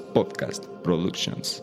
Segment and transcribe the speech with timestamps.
[0.00, 1.62] Podcast Productions.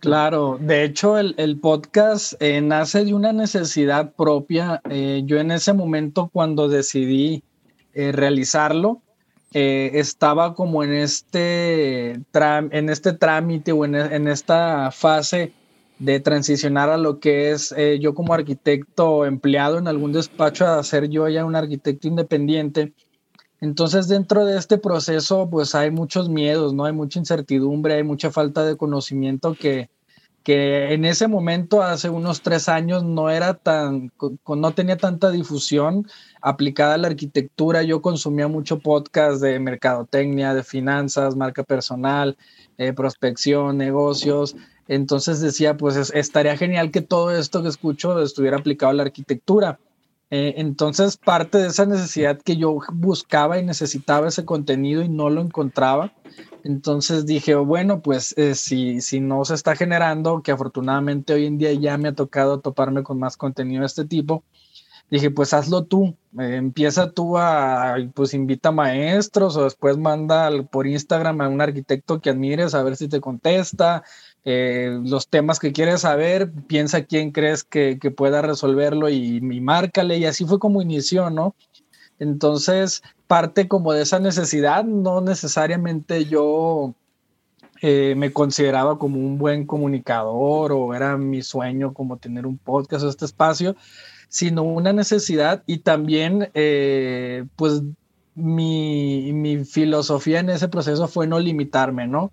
[0.00, 4.82] Claro, de hecho el, podcast eh, nace de una necesidad propia.
[5.24, 7.42] yo en ese momento cuando decidí
[7.94, 9.00] realizarlo,
[9.50, 15.54] estaba como en este, en este trámite o en, en esta fase
[15.98, 20.82] de transicionar a lo que es eh, yo como arquitecto empleado en algún despacho a
[20.82, 22.92] ser yo ya un arquitecto independiente.
[23.60, 26.84] Entonces dentro de este proceso pues hay muchos miedos, ¿no?
[26.84, 29.88] Hay mucha incertidumbre, hay mucha falta de conocimiento que,
[30.44, 34.12] que en ese momento, hace unos tres años, no era tan,
[34.46, 36.06] no tenía tanta difusión
[36.42, 37.82] aplicada a la arquitectura.
[37.82, 42.36] Yo consumía mucho podcast de mercadotecnia, de finanzas, marca personal,
[42.76, 44.54] eh, prospección, negocios.
[44.88, 49.78] Entonces decía, pues estaría genial que todo esto que escucho estuviera aplicado a la arquitectura.
[50.30, 55.30] Eh, entonces, parte de esa necesidad que yo buscaba y necesitaba ese contenido y no
[55.30, 56.12] lo encontraba,
[56.64, 61.58] entonces dije, bueno, pues eh, si, si no se está generando, que afortunadamente hoy en
[61.58, 64.42] día ya me ha tocado toparme con más contenido de este tipo,
[65.10, 70.86] dije, pues hazlo tú, eh, empieza tú a, pues invita maestros o después manda por
[70.86, 74.02] Instagram a un arquitecto que admires a ver si te contesta,
[74.44, 80.18] eh, los temas que quieres saber, piensa quién crees que, pueda resolverlo y, y, márcale.
[80.18, 81.54] Y así fue como inició, ¿no?
[82.18, 86.94] Entonces, parte como de esa necesidad, no necesariamente yo
[87.80, 93.04] eh, me consideraba como un buen comunicador o era mi sueño como tener un podcast
[93.04, 93.76] o este espacio,
[94.28, 97.82] sino una necesidad y también, eh, pues,
[98.34, 102.32] mi, mi filosofía en ese proceso fue no limitarme, ¿no?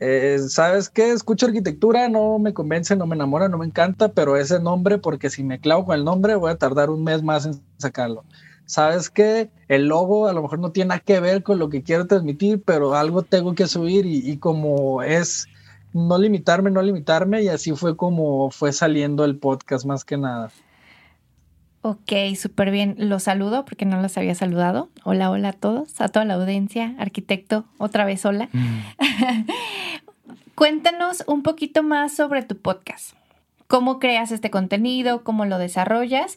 [0.00, 1.10] Eh, ¿Sabes qué?
[1.10, 5.28] Escucho arquitectura, no me convence, no me enamora, no me encanta, pero ese nombre, porque
[5.30, 8.24] si me clavo con el nombre, voy a tardar un mes más en sacarlo.
[8.64, 9.50] ¿Sabes qué?
[9.66, 12.62] El logo a lo mejor no tiene nada que ver con lo que quiero transmitir,
[12.62, 15.46] pero algo tengo que subir y, y como es
[15.92, 20.50] no limitarme, no limitarme, y así fue como fue saliendo el podcast más que nada.
[21.88, 22.96] Ok, súper bien.
[22.98, 24.90] Los saludo porque no los había saludado.
[25.04, 28.50] Hola, hola a todos, a toda la audiencia, arquitecto, otra vez hola.
[28.52, 28.80] Mm.
[30.54, 33.14] Cuéntanos un poquito más sobre tu podcast.
[33.68, 35.24] ¿Cómo creas este contenido?
[35.24, 36.36] ¿Cómo lo desarrollas?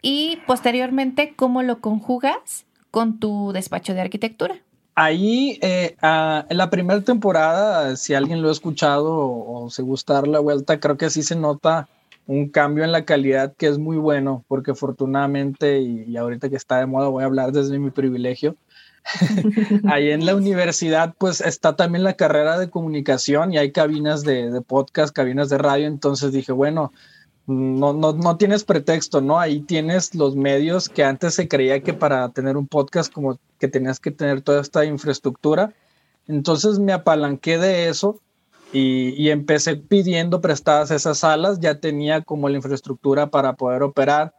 [0.00, 4.56] Y posteriormente, ¿cómo lo conjugas con tu despacho de arquitectura?
[4.96, 10.14] Ahí, eh, en la primera temporada, si alguien lo ha escuchado o, o se gusta
[10.14, 11.88] dar la vuelta, creo que sí se nota
[12.26, 16.78] un cambio en la calidad que es muy bueno, porque afortunadamente, y, ahorita que está
[16.78, 18.56] de moda, voy a hablar desde mi privilegio.
[19.88, 24.62] Ahí en la universidad, pues está también la carrera de comunicación y hay cabinas de,
[24.66, 25.88] podcast, cabinas de radio.
[25.88, 26.92] Entonces dije, bueno,
[27.46, 29.40] no, no, no tienes pretexto, ¿no?
[29.40, 33.66] Ahí tienes los medios que antes se creía que para tener un podcast como que
[33.66, 35.74] tenías que tener toda esta infraestructura.
[36.28, 38.20] Entonces me apalanqué de eso
[38.72, 44.34] y, empecé pidiendo prestadas esas salas, ya tenía como la infraestructura para poder operar.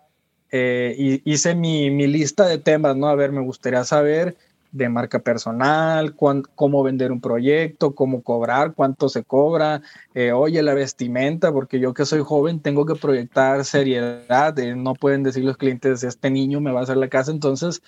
[0.52, 3.08] Eh, y hice mi, mi, lista de temas, ¿no?
[3.08, 4.36] A ver, me gustaría saber
[4.74, 9.84] de marca personal, cómo vender un proyecto, cómo cobrar, cuánto se cobra,
[10.16, 14.96] eh, oye, la vestimenta, porque yo que soy joven tengo que proyectar seriedad, eh, no
[14.96, 17.84] pueden decir los clientes, este niño me va a hacer la casa, entonces,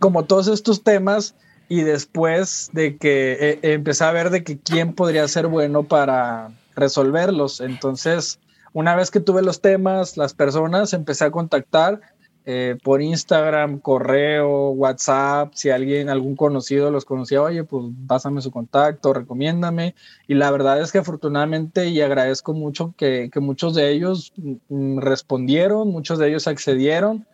[0.00, 1.36] como todos estos temas,
[1.68, 6.50] y después de que eh, empecé a ver de que quién podría ser bueno para,
[6.76, 7.60] resolverlos.
[7.60, 8.38] Entonces,
[8.72, 12.00] una vez que tuve los temas, las personas, empecé a contactar
[12.44, 18.52] eh, por Instagram, correo, WhatsApp, si alguien, algún conocido los conocía, oye, pues pásame su
[18.52, 19.96] contacto, recomiéndame.
[20.28, 24.32] Y la verdad es que afortunadamente y agradezco mucho que, muchos de ellos
[24.68, 27.26] mm, respondieron, muchos de ellos accedieron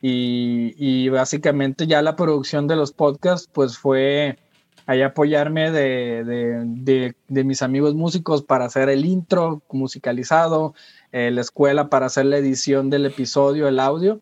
[0.00, 4.38] y, básicamente ya la producción de los podcasts pues fue
[4.86, 10.74] ahí apoyarme de, mis amigos músicos para hacer el intro musicalizado,
[11.12, 14.20] eh, la escuela para hacer la edición del episodio, el audio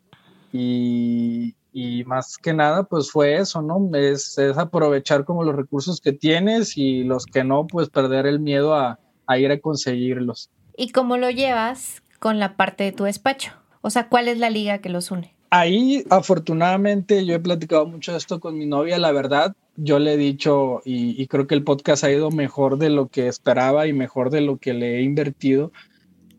[0.57, 3.91] y, más que nada, pues fue eso, ¿no?
[3.97, 8.75] Es, aprovechar como los recursos que tienes y los que no, pues perder el miedo
[8.75, 8.99] a,
[9.37, 10.51] ir a conseguirlos.
[10.77, 13.53] ¿Y cómo lo llevas con la parte de tu despacho?
[13.81, 15.34] O sea, ¿cuál es la liga que los une?
[15.57, 20.17] Ahí, afortunadamente, yo he platicado mucho esto con mi novia, la verdad, yo le he
[20.17, 24.31] dicho, y, creo que el podcast ha ido mejor de lo que esperaba y mejor
[24.31, 25.71] de lo que le he invertido.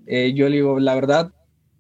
[0.06, 1.31] Eh, yo le digo, la verdad,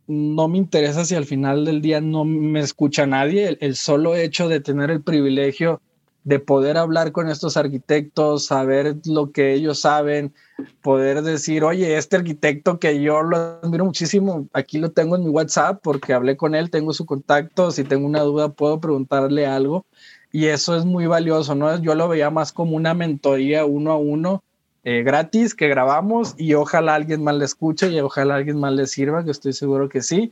[0.07, 3.57] no me interesa si al final del día no me escucha nadie.
[3.59, 5.81] El, solo hecho de tener el privilegio
[6.25, 10.33] de poder hablar con estos arquitectos, saber lo que ellos saben,
[10.81, 15.29] poder decir, oye, este arquitecto que yo lo admiro muchísimo, aquí lo tengo en mi
[15.29, 19.85] WhatsApp porque hablé con él, tengo su contacto, si tengo una duda puedo preguntarle algo.
[20.31, 21.79] Y eso es muy valioso, ¿no?
[21.79, 24.43] Yo lo veía más como una mentoría uno a uno
[24.83, 28.87] eh, gratis que grabamos y ojalá alguien más le escuche y ojalá alguien más le
[28.87, 30.31] sirva, que estoy seguro que sí.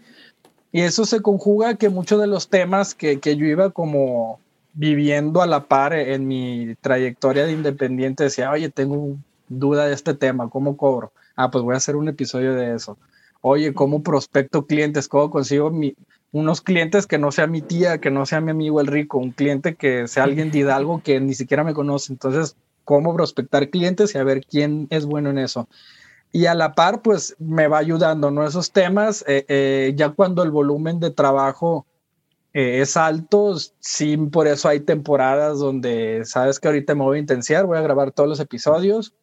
[0.72, 4.40] Y eso se conjuga que muchos de los temas que, que yo iba como
[4.74, 9.18] viviendo a la par en mi trayectoria de independiente, decía, oye, tengo
[9.48, 11.12] duda de este tema, ¿cómo cobro?
[11.36, 12.98] Ah, pues voy a hacer un episodio de eso.
[13.42, 15.08] Oye, ¿cómo prospecto clientes?
[15.08, 15.96] ¿Cómo consigo mi,
[16.32, 19.32] unos clientes que no sea mi tía, que no sea mi amigo el rico, un
[19.32, 22.12] cliente que sea alguien de Hidalgo que ni siquiera me conoce?
[22.12, 25.68] Entonces, cómo prospectar clientes y a ver quién es bueno en eso.
[26.32, 28.46] Y a la par, pues me va ayudando, ¿no?
[28.46, 31.86] Esos temas, eh, eh, ya cuando el volumen de trabajo
[32.54, 37.22] eh, es alto, sí, por eso hay temporadas donde sabes que ahorita me voy a
[37.22, 39.14] intensiar, voy a grabar todos los episodios,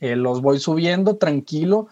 [0.00, 1.88] los voy subiendo tranquilo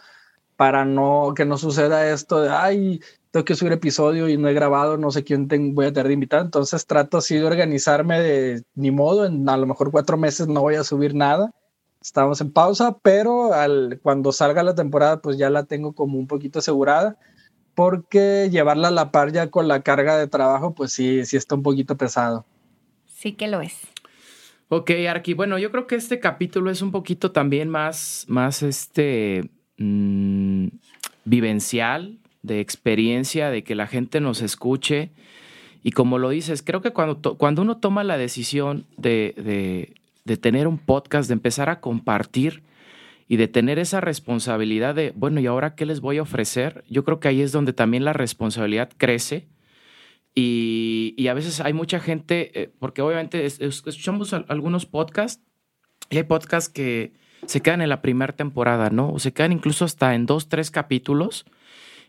[0.57, 3.01] para no que no suceda esto de, ay,
[3.31, 6.15] tengo que subir episodio y no he grabado, no sé quién voy a tener de
[6.15, 10.49] invitar, entonces trato así de organizarme de ni modo, en a lo mejor cuatro meses
[10.49, 11.53] no voy a subir nada,
[12.01, 16.27] estamos en pausa, pero al, cuando salga la temporada pues ya la tengo como un
[16.27, 17.19] poquito asegurada,
[17.77, 21.55] porque llevarla a la par ya con la carga de trabajo pues sí, sí está
[21.55, 22.45] un poquito pesado.
[23.07, 23.79] Sí que lo es.
[24.69, 29.51] Ok, Arki, bueno, yo creo que este capítulo es un poquito también más, más este,
[29.77, 30.69] mm,
[31.25, 35.11] vivencial, de experiencia, de que la gente nos escuche.
[35.85, 39.93] Y como lo dices, creo que cuando, cuando uno toma la decisión de,
[40.25, 42.63] de, tener un podcast, de empezar a compartir
[43.29, 46.85] y de tener esa responsabilidad de, bueno, ¿y ahora qué les voy a ofrecer?
[46.89, 49.49] Yo creo que ahí es donde también la responsabilidad crece.
[50.35, 55.43] Y, y a veces hay mucha gente, eh, porque obviamente escuchamos algunos podcasts
[56.11, 57.15] y hay podcasts que
[57.47, 59.13] se quedan en la primera temporada, ¿no?
[59.13, 61.47] O se quedan incluso hasta en dos, tres capítulos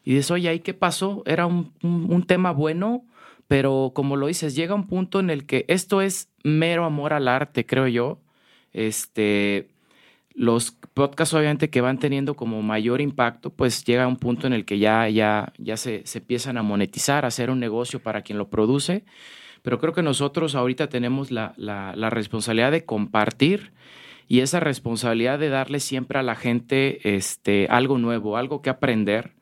[0.04, 1.24] y dices, oye, ¿ahí qué pasó?
[1.26, 3.06] Era un, tema bueno,
[3.48, 7.28] pero como lo dices, llega un punto en el que esto es mero amor al
[7.28, 8.22] arte, creo yo.
[8.72, 9.68] Este,
[10.38, 14.66] los podcasts obviamente que van teniendo como mayor impacto, pues llega un punto en el
[14.66, 18.38] que ya, ya, ya se, se empiezan a monetizar, a hacer un negocio para quien
[18.38, 19.04] lo produce.
[19.64, 23.74] Pero creo que nosotros ahorita tenemos la, la, la responsabilidad de compartir
[24.28, 29.34] y esa responsabilidad de darle siempre a la gente este, algo nuevo, algo que aprender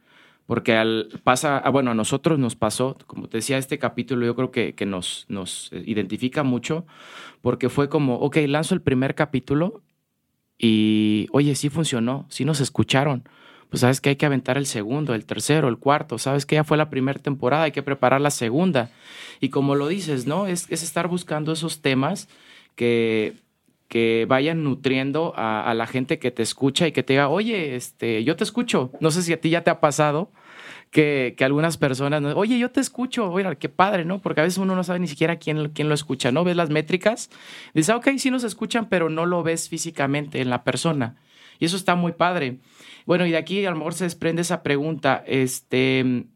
[0.46, 4.36] porque al, pasa, ah, bueno, a nosotros nos pasó, como te decía, este capítulo yo
[4.36, 6.86] creo que, que nos, nos identifica mucho,
[7.42, 9.82] porque fue como, ok, lanzo el primer capítulo
[10.58, 13.28] y, oye, sí funcionó, sí nos escucharon.
[13.70, 16.64] Pues sabes que hay que aventar el segundo, el tercero, el cuarto, sabes que ya
[16.64, 18.92] fue la primera temporada, hay que preparar la segunda.
[19.42, 20.48] Y como lo dices, ¿no?
[20.48, 22.30] Es, es estar buscando esos temas
[22.76, 23.36] que
[23.88, 28.24] que vayan nutriendo a, la gente que te escucha y que te diga, oye, este,
[28.24, 28.92] yo te escucho.
[29.00, 30.32] No sé si a ti ya te ha pasado
[30.96, 34.20] que, algunas personas, oye, yo te escucho, oye, qué padre, ¿no?
[34.20, 36.46] Porque a veces uno no sabe ni siquiera quién, quién lo escucha, ¿no?
[36.46, 37.30] Ves las métricas,
[37.74, 41.18] dices, ah, ok, sí nos escuchan, pero no lo ves físicamente en la persona.
[41.60, 42.60] Y eso está muy padre.
[43.06, 46.28] Bueno, y de aquí a lo mejor se desprende esa pregunta, este,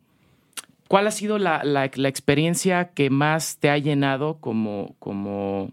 [0.90, 5.72] ¿cuál ha sido la, la experiencia que más te ha llenado como, como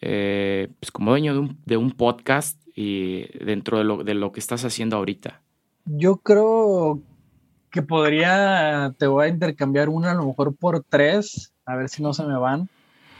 [0.00, 4.32] eh, pues como dueño de un, de un, podcast y dentro de lo, de lo
[4.32, 5.42] que estás haciendo ahorita?
[5.84, 7.00] Yo creo
[7.70, 12.02] que podría, te voy a intercambiar una a lo mejor por tres, a ver si
[12.02, 12.68] no se me van.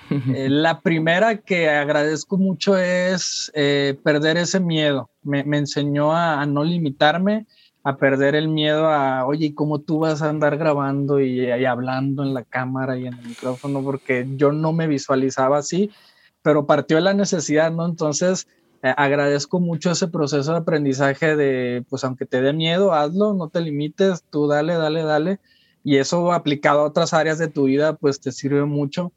[0.34, 5.10] Eh, la primera que agradezco mucho es eh, perder ese miedo.
[5.22, 7.44] Me, enseñó a, no limitarme,
[7.84, 12.32] a perder el miedo a, oye, ¿cómo tú vas a andar grabando y, hablando en
[12.32, 13.82] la cámara y en el micrófono?
[13.82, 15.90] Porque yo no me visualizaba así,
[16.40, 17.84] pero partió de la necesidad, ¿no?
[17.84, 18.48] Entonces,
[18.82, 23.48] eh, agradezco mucho ese proceso de aprendizaje de, pues aunque te dé miedo, hazlo, no
[23.48, 25.40] te limites, tú dale, dale, dale.
[25.84, 29.12] Y eso aplicado a otras áreas de tu vida, pues te sirve mucho.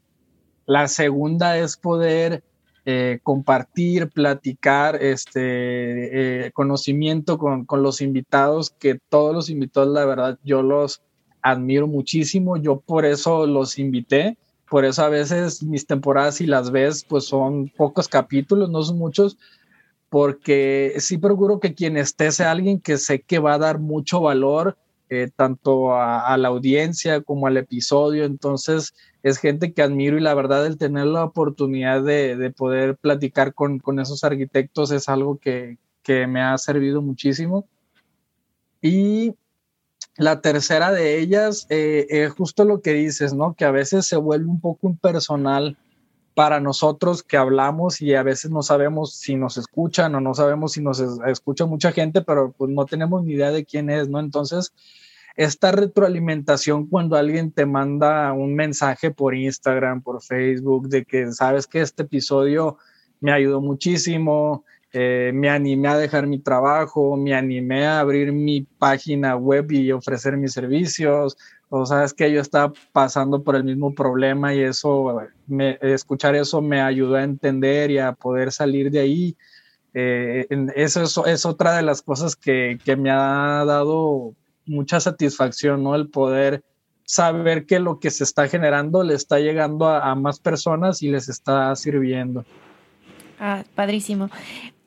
[0.66, 2.42] La segunda es poder
[2.84, 10.04] eh, compartir, platicar este eh, conocimiento con, con, los invitados, que todos los invitados, la
[10.04, 11.02] verdad, yo los
[11.42, 12.56] admiro muchísimo.
[12.56, 14.38] Yo por eso los invité.
[14.72, 18.96] Por eso a veces mis temporadas, si las ves, pues son pocos capítulos, no son
[18.96, 19.36] muchos,
[20.08, 24.22] porque sí procuro que quien esté sea alguien que sé que va a dar mucho
[24.22, 24.78] valor,
[25.10, 28.24] eh, tanto a, la audiencia como al episodio.
[28.24, 33.52] Entonces, es gente que admiro y la verdad el tener la oportunidad de, poder platicar
[33.52, 37.68] con, con, esos arquitectos es algo que, que me ha servido muchísimo.
[38.80, 39.34] Y
[40.16, 43.54] la tercera de ellas eh, es justo lo que dices, ¿no?
[43.54, 45.76] Que a veces se vuelve un poco impersonal
[46.34, 50.72] para nosotros que hablamos y a veces no sabemos si nos escuchan o no sabemos
[50.72, 54.18] si nos escucha mucha gente, pero pues no tenemos ni idea de quién es, ¿no?
[54.18, 54.72] Entonces,
[55.36, 61.66] esta retroalimentación cuando alguien te manda un mensaje por Instagram, por Facebook, de que sabes
[61.66, 62.78] que este episodio
[63.20, 64.64] me ayudó muchísimo,
[64.94, 69.90] eh, me animé a dejar mi trabajo, me animé a abrir mi página web y
[69.90, 71.36] ofrecer mis servicios,
[71.70, 76.60] o sabes que yo estaba pasando por el mismo problema y eso, me, escuchar eso
[76.60, 79.36] me ayudó a entender y a poder salir de ahí.
[79.94, 80.46] Eh,
[80.76, 84.34] eso es, es, otra de las cosas que, que, me ha dado
[84.66, 85.94] mucha satisfacción, ¿no?
[85.94, 86.62] El poder
[87.04, 91.08] saber que lo que se está generando le está llegando a, a más personas y
[91.08, 92.44] les está sirviendo.
[93.44, 94.30] Ah, padrísimo.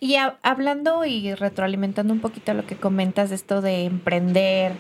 [0.06, 4.74] Y hablando y retroalimentando un poquito lo que comentas de esto de emprender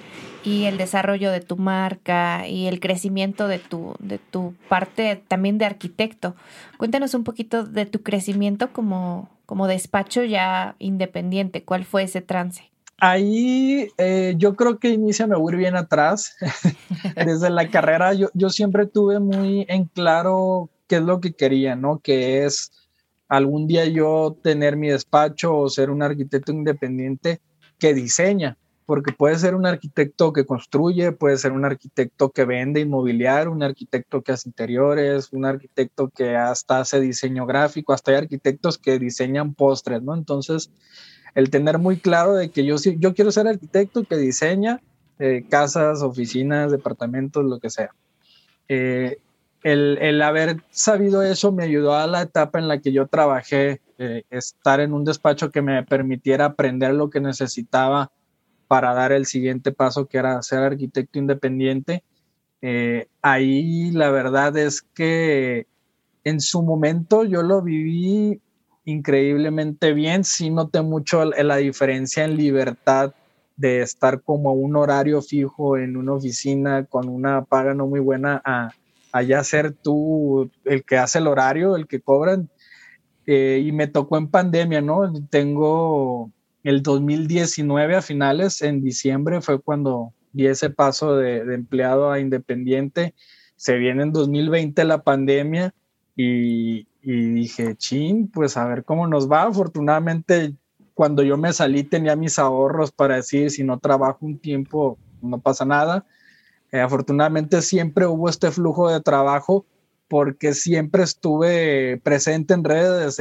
[0.43, 5.57] y el desarrollo de tu marca y el crecimiento de tu, de tu parte también
[5.57, 6.35] de arquitecto,
[6.77, 11.63] cuéntanos un poquito de tu crecimiento como, como despacho ya independiente.
[11.63, 12.69] ¿Cuál fue ese trance?
[12.99, 16.35] Ahí eh, yo creo que inicia, me voy bien atrás.
[17.15, 21.75] Desde la carrera yo, yo siempre tuve muy en claro qué es lo que quería,
[21.75, 21.97] ¿no?
[21.97, 22.69] Que es
[23.27, 27.41] algún día yo tener mi despacho o ser un arquitecto independiente
[27.79, 32.81] que diseña, porque puede ser un arquitecto que construye, puede ser un arquitecto que vende
[32.81, 38.17] inmobiliario, un arquitecto que hace interiores, un arquitecto que hasta hace diseño gráfico, hasta hay
[38.17, 40.13] arquitectos que diseñan postres, ¿no?
[40.13, 40.69] Entonces,
[41.33, 44.81] el tener muy claro de que yo, yo quiero ser arquitecto que diseña
[45.17, 47.89] eh, casas, oficinas, departamentos, lo que sea.
[48.67, 49.17] Eh,
[49.65, 54.21] el, haber sabido eso me ayudó a la etapa en la que yo trabajé, eh,
[54.29, 58.11] estar en un despacho que me permitiera aprender lo que necesitaba
[58.67, 62.03] para dar el siguiente paso, que era ser arquitecto independiente.
[62.61, 65.65] Eh, ahí la verdad es que
[66.23, 68.39] en su momento yo lo viví
[68.85, 73.15] increíblemente bien, sí noté mucho la diferencia en libertad
[73.57, 78.43] de estar como un horario fijo en una oficina con una paga no muy buena
[78.45, 78.69] a
[79.15, 82.49] allá ser tú el que hace el horario, el que cobran.
[83.25, 85.11] Eh, y me tocó en pandemia, ¿no?
[85.29, 86.31] Tengo
[86.63, 93.15] el 2019 a finales, en diciembre fue cuando di ese paso de, empleado a independiente.
[93.55, 95.73] Se viene en 2020 la pandemia
[96.17, 99.43] y, y dije, chin, pues a ver cómo nos va.
[99.43, 100.55] Afortunadamente,
[100.93, 105.39] cuando yo me salí tenía mis ahorros para decir, si no trabajo un tiempo, no
[105.39, 106.05] pasa nada
[106.71, 109.65] eh, afortunadamente siempre hubo este flujo de trabajo
[110.07, 113.19] porque siempre estuve presente en redes.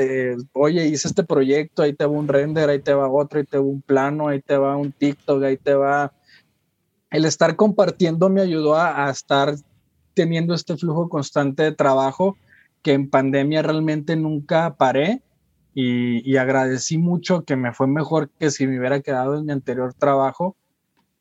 [0.53, 3.59] Oye, hice este proyecto, ahí te va un render, ahí te va otro, ahí te
[3.59, 6.13] va un plano, ahí te va un TikTok, ahí te va.
[7.11, 9.55] El estar compartiendo me ayudó a, estar
[10.15, 12.37] teniendo este flujo constante de trabajo
[12.83, 15.23] que en pandemia realmente nunca paré
[15.75, 19.53] y, y agradecí mucho que me fue mejor que si me hubiera quedado en mi
[19.53, 20.57] anterior trabajo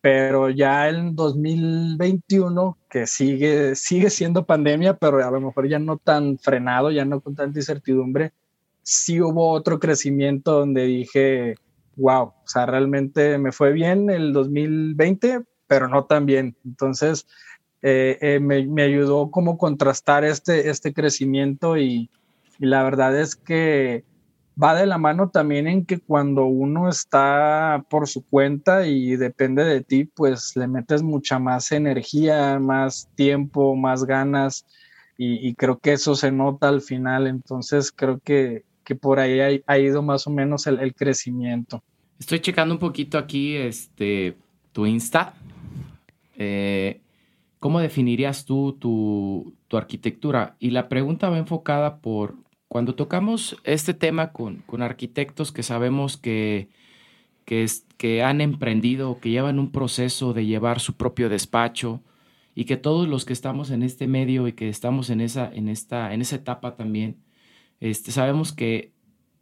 [0.03, 5.97] pero ya en 2021, que sigue, sigue siendo pandemia, pero a lo mejor ya no
[5.97, 8.33] tan frenado, ya no con tanta incertidumbre,
[8.81, 11.55] sí hubo otro crecimiento donde dije,
[11.95, 16.57] wow, o sea, realmente me fue bien el 2020, pero no tan bien.
[16.65, 17.25] Entonces,
[17.81, 22.09] eh, eh, me, me, ayudó como contrastar este, este crecimiento y,
[22.59, 24.03] y la verdad es que
[24.61, 29.63] va de la mano también en que cuando uno está por su cuenta y depende
[29.63, 34.65] de ti, pues le metes mucha más energía, más tiempo, más ganas
[35.17, 39.79] y, creo que eso se nota al final, entonces creo que, que por ahí ha,
[39.79, 41.83] ido más o menos el, crecimiento.
[42.19, 44.35] Estoy checando un poquito aquí este,
[44.71, 45.33] tu Insta.
[46.35, 46.99] Eh,
[47.59, 50.55] ¿Cómo definirías tú tu, tu, arquitectura?
[50.59, 52.35] Y la pregunta va enfocada por
[52.73, 56.69] cuando tocamos este tema con, con arquitectos que sabemos que,
[57.45, 62.01] que, han emprendido, que llevan un proceso de llevar su propio despacho,
[62.55, 65.69] y que todos los que estamos en este medio y que estamos en esa, en
[65.69, 67.17] esta, en esa etapa también,
[67.79, 68.91] este, sabemos que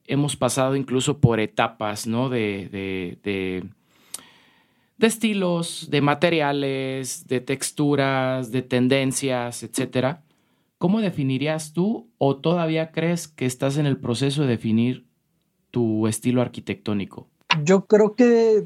[0.08, 2.28] hemos pasado incluso por etapas, ¿no?
[2.28, 3.64] De, de, de,
[4.98, 10.22] de, estilos, de materiales, de texturas, de tendencias, etcétera.
[10.82, 15.06] ¿Cómo definirías tú o todavía crees que estás en el proceso de definir
[15.70, 17.28] tu estilo arquitectónico?
[17.64, 18.66] Yo creo que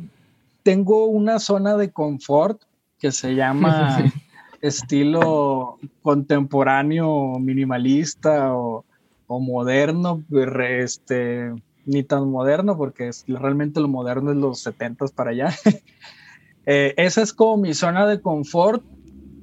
[0.63, 2.61] tengo una zona de confort
[2.99, 4.13] que se llama
[4.61, 8.85] estilo contemporáneo minimalista o,
[9.27, 10.23] moderno,
[10.69, 11.53] este,
[11.85, 15.49] ni tan moderno porque realmente lo moderno es los 70 para allá.
[16.67, 18.83] Eh, esa es como mi zona de confort.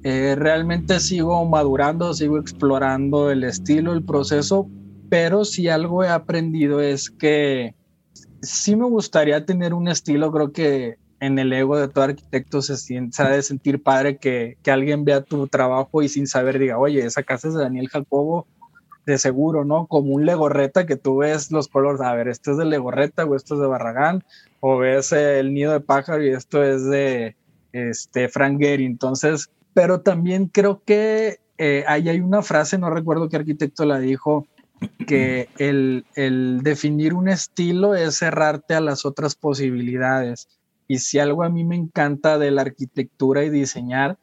[0.03, 4.69] Eh, realmente sigo madurando, sigo explorando el estilo, el proceso,
[5.09, 7.75] pero si algo he aprendido es que
[8.41, 12.75] sí me gustaría tener un estilo, creo que en el ego de todo arquitecto se,
[12.75, 17.05] siente, de sentir padre que, que, alguien vea tu trabajo y sin saber diga, oye,
[17.05, 18.45] esa casa es de Daniel Jacobo,
[19.05, 19.87] de seguro, ¿no?
[19.87, 23.35] Como un Legorreta que tú ves los colores, a ver, esto es de Legorreta o
[23.35, 24.23] esto es de Barragán,
[24.59, 27.35] o ves el nido de pájaro y esto es de
[27.71, 28.85] este, Frank Gehry.
[28.85, 33.99] Entonces, pero también creo que eh, ahí hay una frase, no recuerdo qué arquitecto la
[33.99, 34.47] dijo,
[35.07, 40.47] que el, el definir un estilo es cerrarte a las otras posibilidades.
[40.87, 44.17] Y si algo a mí me encanta de la arquitectura y diseñar,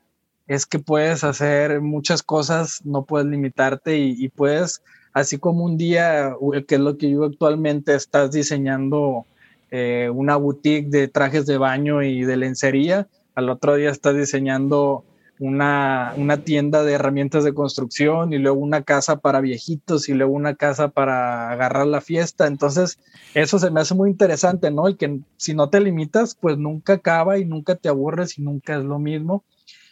[0.47, 6.35] es que puedes hacer muchas cosas, no puedes limitarte y, puedes, así como un día,
[6.67, 9.27] que es lo que yo actualmente, estás diseñando
[9.71, 15.05] eh, una boutique de trajes de baño y de lencería, al otro día estás diseñando
[15.41, 20.55] una, tienda de herramientas de construcción y luego una casa para viejitos y luego una
[20.55, 22.47] casa para agarrar la fiesta.
[22.47, 22.99] Entonces,
[23.35, 24.89] eso se me hace muy interesante, ¿no?
[24.89, 28.77] Y que si no te limitas, pues nunca acaba y nunca te aburres y nunca
[28.77, 29.45] es lo mismo.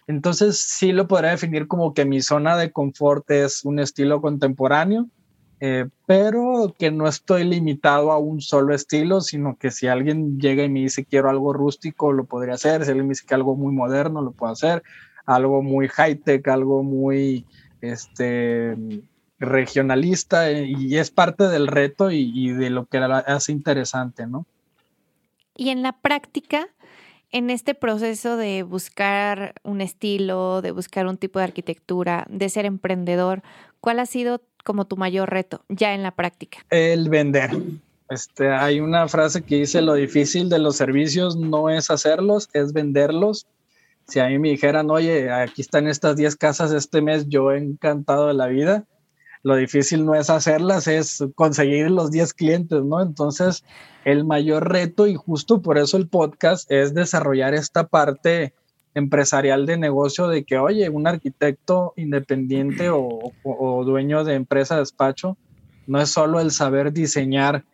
[0.07, 5.09] Entonces, sí lo podría definir como que mi zona de confort es un estilo contemporáneo,
[5.61, 10.63] eh, pero que no estoy limitado a un solo estilo, sino que si alguien llega
[10.63, 12.85] y me dice quiero algo rústico, lo podría hacer.
[12.85, 14.83] Si alguien me dice que algo muy moderno, lo puedo hacer
[15.29, 17.45] algo muy high-tech, algo muy
[17.83, 18.75] este,
[19.39, 24.47] regionalista eh, y es parte del reto y, de lo que hace interesante, ¿no?
[25.55, 26.69] Y en la práctica,
[27.31, 32.65] en este proceso de buscar un estilo, de buscar un tipo de arquitectura, de ser
[32.65, 33.43] emprendedor,
[33.81, 36.59] ¿cuál ha sido como tu mayor reto ya en la práctica?
[36.71, 37.51] El vender.
[38.09, 42.73] Este, hay una frase que dice, lo difícil de los servicios no es hacerlos, es
[42.73, 43.47] venderlos
[44.09, 47.59] si a mí me dijeran, oye, aquí están estas 10 casas este mes, yo he
[47.59, 48.85] encantado de la vida.
[49.43, 53.03] Lo difícil no es hacerlas, es conseguir los 10 clientes, ¿no?
[53.03, 53.65] Entonces,
[54.05, 58.55] el mayor reto, y justo por eso el podcast, es desarrollar esta parte
[58.95, 65.37] empresarial de negocio de que, oye, un arquitecto independiente o, dueño de empresa de despacho,
[65.87, 67.65] no es solo el saber diseñar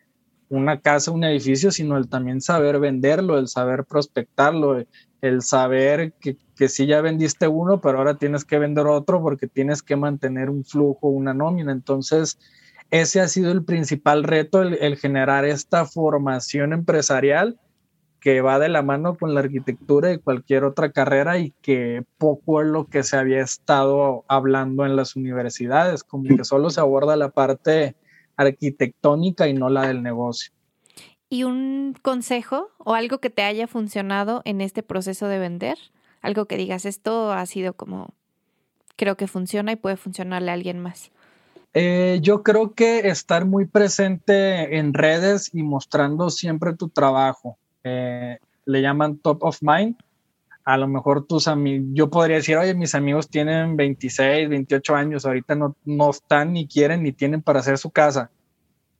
[0.49, 4.85] una casa, un edificio, sino el también saber venderlo, el saber prospectarlo,
[5.25, 9.47] el saber que, que sí ya vendiste uno, pero ahora tienes que vender otro porque
[9.47, 11.73] tienes que mantener un flujo, una nómina.
[11.73, 12.39] Entonces,
[12.91, 17.59] ese ha sido el principal reto, el, generar esta formación empresarial
[18.21, 22.61] que va de la mano con la arquitectura y cualquier otra carrera y que poco
[22.61, 27.17] es lo que se había estado hablando en las universidades, como que solo se aborda
[27.17, 27.97] la parte
[28.37, 30.53] arquitectónica y no la del negocio.
[31.35, 35.77] ¿Y un consejo o algo que te haya funcionado en este proceso de vender?
[36.23, 38.15] Algo que digas, esto ha sido como,
[38.95, 41.11] creo que funciona y puede funcionarle a alguien más.
[41.73, 47.59] Eh, yo creo que estar muy presente en redes y mostrando siempre tu trabajo.
[47.83, 49.97] Eh, le llaman top of mind.
[50.65, 55.27] A lo mejor tus amigos, yo podría decir, oye, mis amigos tienen 26, 28 años,
[55.27, 58.31] ahorita no, no están ni quieren ni tienen para hacer su casa.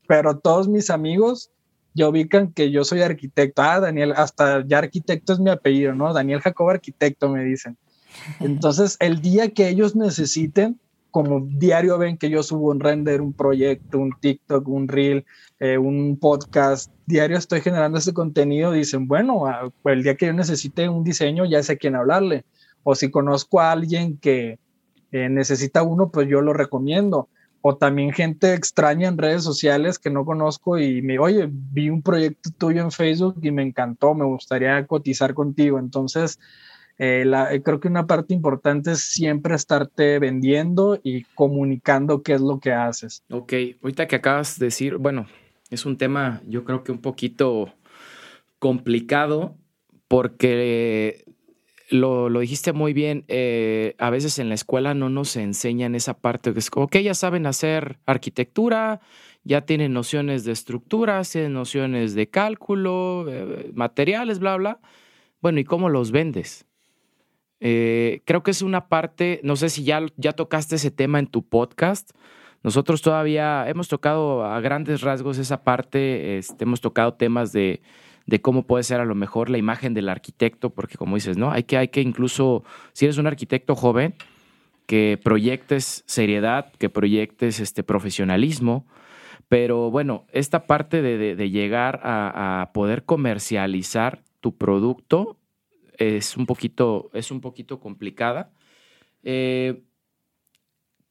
[0.05, 1.49] Pero todos mis amigos
[1.95, 3.63] ya ubican que yo soy arquitecto.
[3.63, 6.13] Ah, Daniel, hasta ya arquitecto es mi apellido, ¿no?
[6.13, 7.77] Daniel Jacob Arquitecto, me dicen.
[8.39, 10.79] Entonces, el día que ellos necesiten,
[11.09, 15.25] como diario ven que yo subo un render, un proyecto, un TikTok, un reel,
[15.59, 19.45] eh, un podcast, diario estoy generando ese contenido, dicen, bueno,
[19.85, 22.43] el día que yo necesite un diseño, ya sé a quién hablarle.
[22.83, 24.59] O si conozco a alguien que,
[25.13, 27.29] eh, necesita uno, pues yo lo recomiendo.
[27.67, 32.03] O también gente extraña en redes sociales que no conozco y me, oye, vi un
[32.03, 35.79] proyecto tuyo en Facebook y me encantó, me gustaría cotizar contigo.
[35.79, 36.39] Entonces,
[36.99, 42.41] eh, eh, creo que una parte importante es siempre estarte vendiendo y comunicando qué es
[42.41, 43.23] lo que haces.
[43.31, 45.25] Ok, ahorita que acabas de decir, bueno,
[45.71, 47.73] es un tema yo creo que un poquito
[48.59, 49.57] complicado
[50.07, 51.25] porque
[51.89, 56.53] lo, dijiste muy bien, eh, a veces en la escuela no nos enseñan esa parte,
[56.53, 59.01] que es como que ya saben hacer arquitectura,
[59.43, 63.25] ya tienen nociones de estructuras, tienen nociones de cálculo,
[63.73, 64.79] materiales, bla, bla.
[65.41, 66.65] Bueno, ¿y cómo los vendes?
[67.59, 71.27] Eh, creo que es una parte, no sé si ya, ya tocaste ese tema en
[71.27, 72.11] tu podcast.
[72.63, 77.81] Nosotros todavía hemos tocado a grandes rasgos esa parte, este, hemos tocado temas de,
[78.25, 81.51] de, cómo puede ser a lo mejor la imagen del arquitecto, porque como dices, ¿no?
[81.51, 84.15] Hay que, hay que incluso, si eres un arquitecto joven,
[84.85, 88.85] que proyectes seriedad, que proyectes este profesionalismo,
[89.47, 95.37] pero bueno, esta parte de, de, llegar a, a, poder comercializar tu producto
[95.97, 98.51] es un poquito, es un poquito complicada.
[99.23, 99.83] Eh,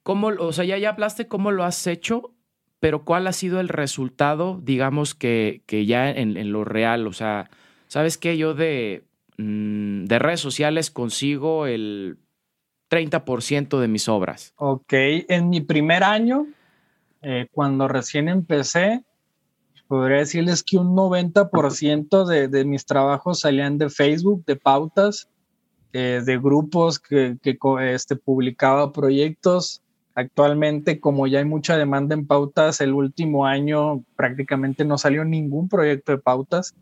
[0.03, 2.34] ¿cómo, o sea, ya, ya hablaste cómo lo has hecho,
[2.79, 7.07] pero ¿cuál ha sido el resultado, digamos, que, que ya en, lo real?
[7.07, 7.49] O sea,
[7.87, 8.37] ¿sabes qué?
[8.37, 9.03] Yo de,
[9.37, 12.17] mm, de redes sociales consigo el
[12.89, 14.53] 30% de mis obras.
[14.57, 16.47] Ok, en mi primer año,
[17.21, 19.03] eh, cuando recién empecé,
[19.87, 25.29] podría decirles que un 90% de, de, mis trabajos salían de Facebook, de pautas,
[25.93, 27.57] eh, de grupos que, que
[27.93, 29.81] este, publicaba proyectos.
[30.15, 35.67] Actualmente, como ya hay mucha demanda en pautas, el último año prácticamente no salió ningún
[35.67, 36.73] proyecto de pautas.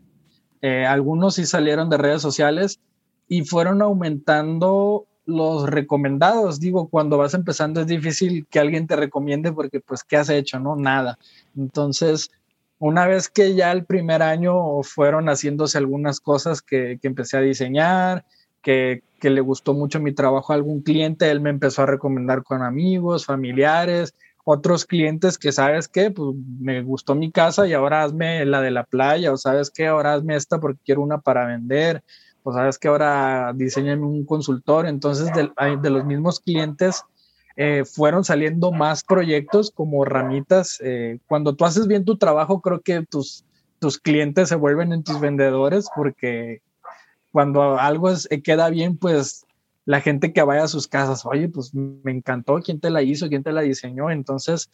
[0.62, 2.80] Eh, algunos sí salieron de redes sociales
[3.28, 6.60] y fueron aumentando los recomendados.
[6.60, 10.60] Digo, cuando vas empezando es difícil que alguien te recomiende porque pues, ¿qué has hecho?
[10.60, 11.18] No, nada.
[11.56, 12.30] Entonces,
[12.78, 18.24] una vez que ya el primer año fueron haciéndose algunas cosas que, empecé a diseñar,
[18.64, 22.62] que, le gustó mucho mi trabajo a algún cliente, él me empezó a recomendar con
[22.62, 24.12] amigos, familiares,
[24.44, 28.70] otros clientes que sabes que pues me gustó mi casa y ahora hazme la de
[28.70, 32.02] la playa o sabes que ahora hazme esta porque quiero una para vender
[32.42, 34.86] o sabes que ahora diseñame un consultor.
[34.86, 35.50] Entonces de,
[35.80, 37.02] de los mismos clientes
[37.56, 40.78] eh, fueron saliendo más proyectos como ramitas.
[40.82, 43.44] Eh, cuando tú haces bien tu trabajo, creo que tus,
[43.78, 46.60] tus clientes se vuelven en tus vendedores porque
[47.34, 49.44] cuando algo eh, queda bien, pues
[49.86, 53.28] la gente que vaya a sus casas, oye, pues me encantó, ¿quién te la hizo?
[53.28, 54.08] ¿Quién te la diseñó?
[54.12, 54.70] Entonces,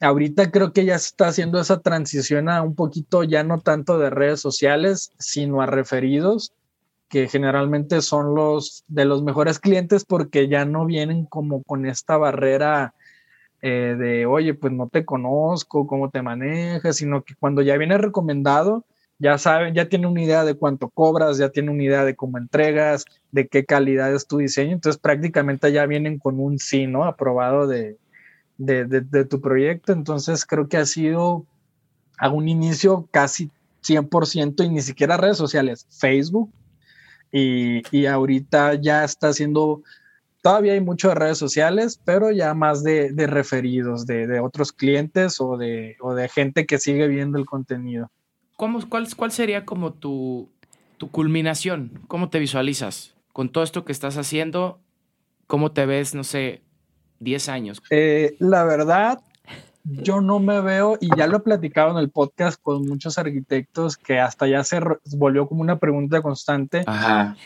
[0.00, 3.98] ahorita creo que ya se está haciendo esa transición a un poquito ya no tanto
[3.98, 6.52] de redes sociales, sino a referidos
[7.08, 12.18] que generalmente son los de los mejores clientes porque ya no vienen como con esta
[12.18, 12.92] barrera
[13.62, 17.96] eh, de, oye, pues no te conozco, cómo te manejas, sino que cuando ya viene
[17.96, 18.84] recomendado,
[19.18, 22.38] ya saben, ya tiene una idea de cuánto cobras, ya tiene una idea de cómo
[22.38, 27.04] entregas, de qué calidad es tu diseño, entonces prácticamente ya vienen con un sí, ¿no?
[27.04, 27.96] Aprobado de,
[28.58, 31.46] de, de tu proyecto, entonces creo que ha sido
[32.18, 33.50] a un inicio casi
[33.86, 36.50] 100% y ni siquiera redes sociales, Facebook,
[37.32, 39.82] y, ahorita ya está haciendo,
[40.42, 45.56] todavía hay mucho de redes sociales, pero ya más de, referidos, de, otros clientes o
[45.56, 48.10] de, de gente que sigue viendo el contenido.
[48.56, 50.48] ¿Cómo, cuál, ¿Cuál sería como tu,
[50.96, 52.00] tu culminación?
[52.08, 54.80] ¿Cómo te visualizas con todo esto que estás haciendo?
[55.46, 56.62] ¿Cómo te ves, no sé,
[57.20, 57.82] 10 años?
[57.90, 59.20] Eh, la verdad,
[59.84, 63.96] yo no me veo, y ya lo he platicado en el podcast con muchos arquitectos,
[63.96, 64.80] que hasta ya se
[65.16, 66.84] volvió como una pregunta constante,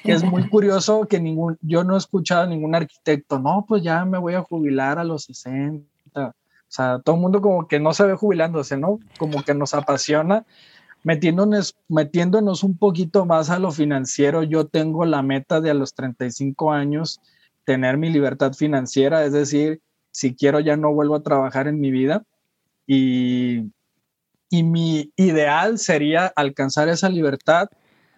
[0.02, 3.82] que es muy curioso que ningún, yo no he escuchado a ningún arquitecto, no, pues
[3.82, 5.84] ya me voy a jubilar a los 60.
[6.16, 9.00] O sea, todo el mundo como que no se ve jubilándose, ¿no?
[9.18, 10.46] Como que nos apasiona.
[11.02, 15.94] Metiéndonos, metiéndonos un poquito más a lo financiero, yo tengo la meta de a los
[15.94, 17.20] 35 años
[17.64, 21.90] tener mi libertad financiera, es decir, si quiero ya no vuelvo a trabajar en mi
[21.90, 22.24] vida.
[22.86, 23.70] Y,
[24.50, 27.68] y mi ideal sería alcanzar esa libertad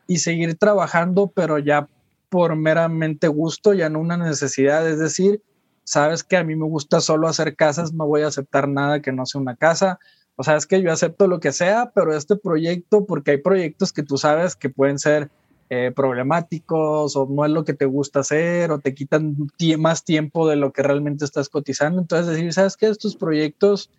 [0.07, 1.87] y seguir trabajando, pero ya
[2.29, 4.89] por meramente gusto, ya no una necesidad.
[4.89, 5.43] Es decir,
[5.85, 9.13] sabes que a mí me gusta solo hacer casas, no voy a aceptar nada que
[9.13, 9.99] no sea una casa.
[10.37, 13.93] O sea, es que yo acepto lo que sea, pero este proyecto, porque hay proyectos
[13.93, 15.31] que tú sabes que pueden ser
[15.69, 19.37] eh, problemáticos o no es lo que te gusta hacer o te quitan
[19.79, 22.01] más tiempo de lo que realmente estás cotizando.
[22.01, 22.87] Entonces decir, ¿sabes qué?
[22.87, 23.91] Estos proyectos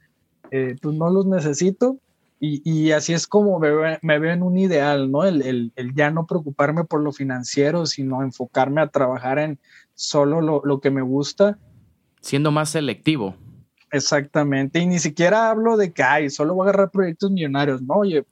[0.51, 1.97] eh, pues no los necesito
[2.39, 5.23] y, y así es como me, me, veo en un ideal, ¿no?
[5.23, 9.59] El, el, el, ya no preocuparme por lo financiero, sino enfocarme a trabajar en
[9.95, 11.57] solo lo, lo que me gusta
[12.23, 13.35] Siendo más selectivo.
[13.93, 14.79] Exactamente.
[14.79, 17.79] Y ni siquiera hablo de que, ay, solo voy a agarrar proyectos millonarios.
[17.83, 18.25] No, oye,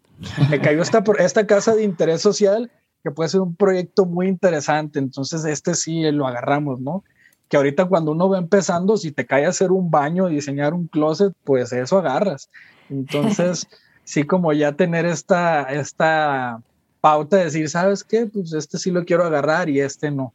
[0.49, 2.71] me cayó esta, esta casa de interés social
[3.03, 4.97] que puede ser un proyecto muy interesante.
[4.97, 7.03] Entonces, este sí lo agarramos, ¿no?
[7.47, 10.87] Que ahorita cuando uno va empezando, si te cae a hacer un baño, diseñar un
[10.87, 12.49] closet, pues eso agarras.
[12.89, 13.67] Entonces,
[14.03, 16.59] sí como ya tener esta, esta
[17.01, 18.25] pauta de decir, ¿sabes qué?
[18.25, 20.33] Pues este sí lo quiero agarrar y este no.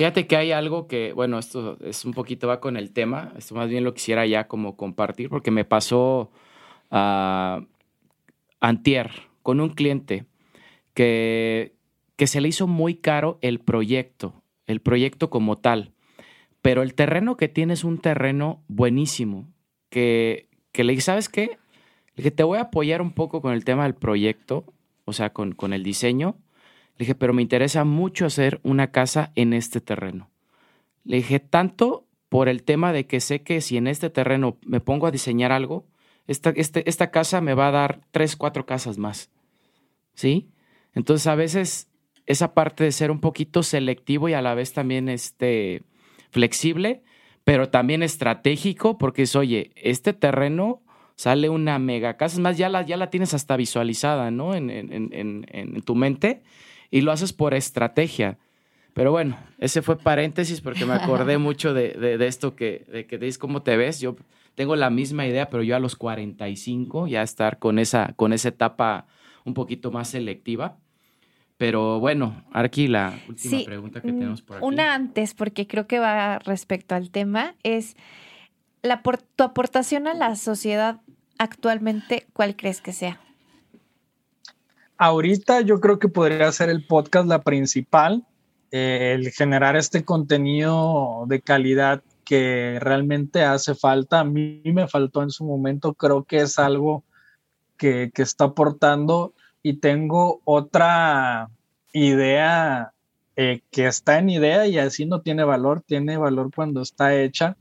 [0.00, 3.54] Fíjate que hay algo que, bueno, esto es un poquito va con el tema, esto
[3.54, 6.30] más bien lo quisiera ya como compartir porque me pasó
[6.90, 7.60] a
[8.60, 9.10] antier
[9.42, 10.24] con un cliente
[10.94, 11.74] que,
[12.16, 15.92] que se le hizo muy caro el proyecto, el proyecto como tal,
[16.62, 19.52] pero el terreno que tiene es un terreno buenísimo,
[19.90, 21.58] que, que le dije, ¿sabes qué?
[22.14, 24.64] Le dije, te voy a apoyar un poco con el tema del proyecto,
[25.04, 26.38] o sea, con, con el diseño.
[27.00, 30.28] Dije, pero me interesa mucho hacer una casa en este terreno.
[31.02, 34.80] Le dije, tanto por el tema de que sé que si en este terreno me
[34.80, 35.86] pongo a diseñar algo,
[36.26, 39.30] esta, este, esta casa me va a dar tres, cuatro casas más.
[40.12, 40.50] ¿Sí?
[40.92, 41.88] Entonces, a veces
[42.26, 45.80] esa parte de ser un poquito selectivo y a la vez también este,
[46.28, 47.02] flexible,
[47.44, 50.82] pero también estratégico, porque es, oye, este terreno
[51.16, 54.54] sale una mega casa, es más, ya la, ya la tienes hasta visualizada, ¿no?
[54.54, 56.42] En, en, en, tu mente
[56.90, 58.38] y lo haces por estrategia.
[58.94, 63.18] Pero bueno, ese fue paréntesis porque me acordé mucho de, de, esto que, de que
[63.18, 64.00] dices cómo te ves.
[64.00, 64.16] Yo
[64.54, 68.48] tengo la misma idea, pero yo a los 45 ya estar con esa, con esa
[68.48, 69.06] etapa
[69.44, 70.76] un poquito más selectiva.
[71.56, 74.66] Pero bueno, Arqui, la última pregunta que tenemos por aquí.
[74.66, 77.96] Una antes, porque creo que va respecto al tema, es
[78.82, 79.02] la,
[79.36, 81.00] tu aportación a la sociedad
[81.38, 83.20] actualmente, ¿cuál crees que sea?
[85.02, 88.26] Ahorita yo creo que podría ser el podcast la principal,
[88.70, 94.20] eh, el generar este contenido de calidad que realmente hace falta.
[94.20, 97.02] A mí me faltó en su momento, creo que es algo
[97.78, 99.32] que, que está aportando
[99.62, 101.48] y tengo otra
[101.94, 102.92] idea
[103.36, 107.56] eh, que está en idea y así no tiene valor, tiene valor cuando está hecha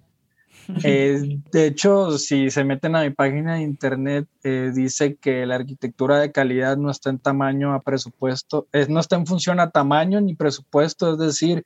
[0.84, 5.55] eh, de hecho, si se meten a mi página de internet, eh, dice que la
[5.55, 10.21] arquitectura de calidad no está en tamaño a presupuesto, no está en función a tamaño
[10.21, 11.65] ni presupuesto, es decir,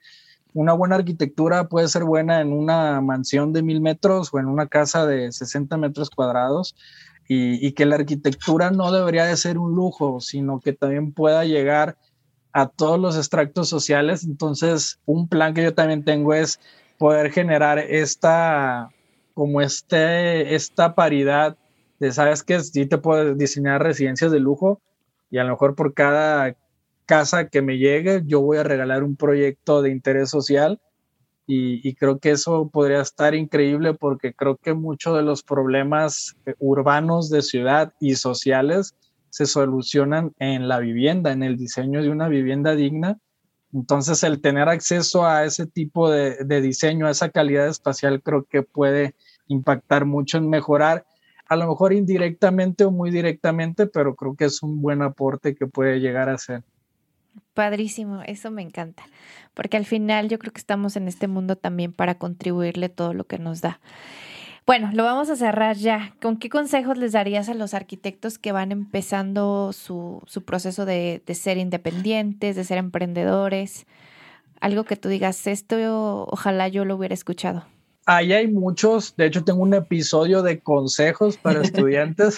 [0.53, 4.67] una buena arquitectura puede ser buena en una mansión de mil metros o en una
[4.67, 6.75] casa de 60 metros cuadrados
[7.27, 11.43] y, y que la arquitectura no debería de ser un lujo, sino que también pueda
[11.43, 11.97] llegar
[12.53, 14.23] a todos los extractos sociales.
[14.23, 16.59] Entonces, un plan que yo también tengo es
[16.97, 18.89] poder generar esta,
[19.33, 21.57] como este, esta paridad
[21.99, 24.81] de, sabes que sí te puedo diseñar residencias de lujo
[25.29, 26.55] y a lo mejor por cada
[27.05, 30.79] casa que me llegue yo voy a regalar un proyecto de interés social
[31.45, 36.35] y, y creo que eso podría estar increíble porque creo que muchos de los problemas
[36.59, 38.95] urbanos de ciudad y sociales
[39.29, 43.17] se solucionan en la vivienda, en el diseño de una vivienda digna
[43.73, 48.61] entonces, el tener acceso a ese tipo de, diseño, a esa calidad espacial, creo que
[48.61, 49.15] puede
[49.47, 51.05] impactar mucho en mejorar,
[51.49, 55.65] a lo mejor indirectamente o muy directamente, pero creo que es un buen aporte que
[55.65, 56.63] puede llegar a ser.
[57.55, 59.03] Padrísimo, eso me encanta,
[59.55, 63.25] porque al final yo creo que estamos en este mundo también para contribuirle todo lo
[63.25, 63.79] que nos da.
[64.65, 66.15] Bueno, lo vamos a cerrar ya.
[66.21, 71.57] ¿Con qué consejos les darías a los arquitectos que van empezando su, proceso de, ser
[71.57, 73.85] independientes, de ser emprendedores?
[74.61, 77.65] Algo que tú digas, esto ojalá yo lo hubiera escuchado.
[78.05, 82.37] Ahí hay muchos, de hecho tengo un episodio de consejos para estudiantes,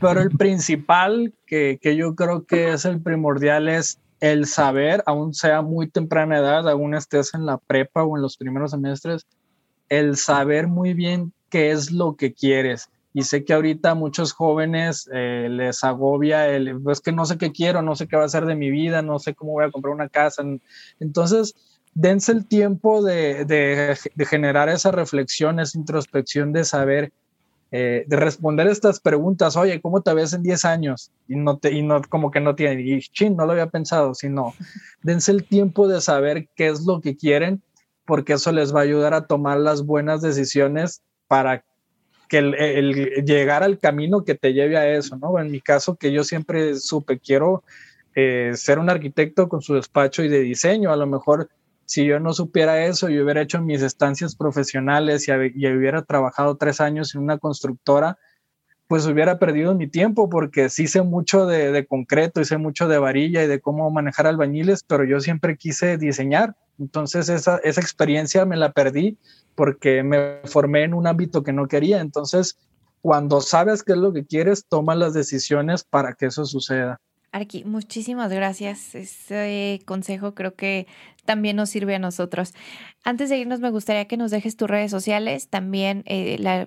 [0.00, 5.34] pero el principal que, que yo creo que es el primordial es el saber, aún
[5.34, 9.26] sea muy temprana edad, aún estés en la prepa o en los primeros semestres,
[9.90, 12.88] el saber muy bien qué es lo que quieres.
[13.12, 17.36] Y sé que ahorita a muchos jóvenes eh, les agobia el, pues que no sé
[17.36, 19.64] qué quiero, no sé qué va a ser de mi vida, no sé cómo voy
[19.64, 20.44] a comprar una casa.
[21.00, 21.54] Entonces,
[21.92, 27.12] dense el tiempo de, de, generar esa reflexión, esa introspección de saber,
[27.72, 29.56] eh, de responder estas preguntas.
[29.56, 31.10] Oye, ¿cómo te ves en 10 años?
[31.26, 34.14] Y no, te, y no como que no tiene, y chin, no lo había pensado,
[34.14, 34.54] sino
[35.02, 37.60] dense el tiempo de saber qué es lo que quieren
[38.10, 41.62] porque eso les va a ayudar a tomar las buenas decisiones para
[42.28, 45.38] que el, llegar al camino que te lleve a eso, ¿no?
[45.38, 47.62] En mi caso, que yo siempre supe, quiero
[48.16, 51.50] eh, ser un arquitecto con su despacho y de diseño, a lo mejor
[51.84, 56.80] si yo no supiera eso, yo hubiera hecho mis estancias profesionales y, hubiera trabajado tres
[56.80, 58.18] años en una constructora,
[58.88, 62.88] pues hubiera perdido mi tiempo porque sí sé mucho de, de concreto y sé mucho
[62.88, 67.80] de varilla y de cómo manejar albañiles, pero yo siempre quise diseñar Entonces esa, esa
[67.80, 69.16] experiencia me la perdí
[69.54, 72.00] porque me formé en un ámbito que no quería.
[72.00, 72.58] Entonces,
[73.02, 77.00] cuando sabes qué es lo que quieres, toma las decisiones para que eso suceda.
[77.32, 78.94] Arqui, muchísimas gracias.
[78.94, 80.86] Ese consejo creo que
[81.24, 82.54] también nos sirve a nosotros.
[83.04, 86.66] Antes de irnos, me gustaría que nos dejes tus redes sociales, también eh,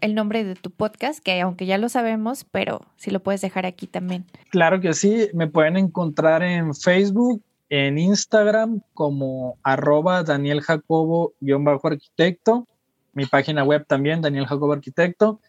[0.00, 3.66] el nombre de tu podcast, que aunque ya lo sabemos, pero si lo puedes dejar
[3.66, 4.24] aquí también.
[4.50, 12.66] Claro que sí, me pueden encontrar en Facebook, en Instagram como arroba Daniel Jacobo-arquitecto,
[13.12, 15.40] mi página web también, Daniel Jacobo Arquitecto.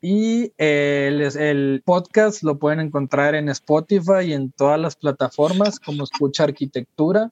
[0.00, 6.02] Y el, el, podcast lo pueden encontrar en Spotify y en todas las plataformas como
[6.02, 7.30] Escucha Arquitectura.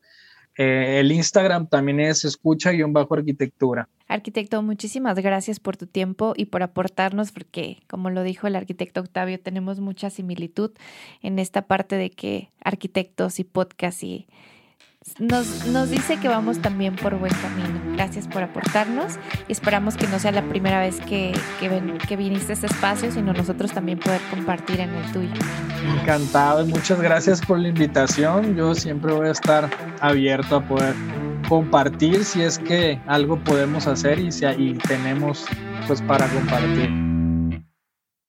[0.57, 3.89] Eh, el Instagram también es escucha-arquitectura.
[4.09, 9.01] Arquitecto, muchísimas gracias por tu tiempo y por aportarnos, porque como lo dijo el arquitecto
[9.01, 10.73] Octavio, tenemos mucha similitud
[11.23, 14.27] en esta parte de que arquitectos y podcast y
[15.19, 17.81] nos, nos dice que vamos también por buen camino.
[17.95, 19.15] Gracias por aportarnos
[19.49, 23.11] y esperamos que no sea la primera vez que, que, que viniste a este espacio,
[23.11, 25.33] sino nosotros también poder compartir en el tuyo.
[26.01, 28.55] Encantado y muchas gracias por la invitación.
[28.57, 30.95] Yo siempre voy a estar abierto a poder
[31.49, 35.47] compartir si es que algo podemos hacer y, si, y tenemos
[35.87, 37.20] pues para compartir.